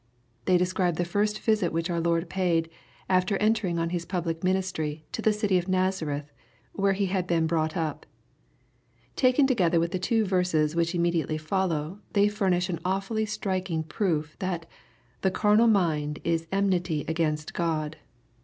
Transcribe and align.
They 0.45 0.57
describe 0.57 0.95
the 0.95 1.05
first 1.05 1.37
visit 1.39 1.71
which 1.71 1.87
our 1.91 2.01
Lo^rd 2.01 2.25
paid^ 2.25 2.71
after 3.07 3.37
eotenDg 3.37 3.77
on 3.79 3.91
His 3.91 4.03
public 4.03 4.39
minis 4.39 4.73
try, 4.73 5.03
to 5.11 5.21
the 5.21 5.31
city 5.31 5.59
of 5.59 5.67
Nazareth, 5.67 6.31
where 6.73 6.93
He 6.93 7.05
had 7.05 7.27
been 7.27 7.45
brought 7.45 7.77
up. 7.77 8.07
Taken 9.15 9.45
together 9.45 9.79
with 9.79 9.91
the 9.91 9.99
two 9.99 10.25
verses 10.25 10.75
which 10.75 10.93
imme 10.93 11.13
diately 11.13 11.39
follow, 11.39 11.99
they 12.13 12.29
furnish 12.29 12.67
an 12.67 12.79
awfully 12.83 13.27
striking 13.27 13.83
proof^ 13.83 14.29
that 14.39 14.61
'^ 14.69 15.21
the 15.21 15.29
carnal 15.29 15.67
mind 15.67 16.17
is 16.23 16.47
enmity 16.51 17.05
against 17.07 17.53
God." 17.53 17.97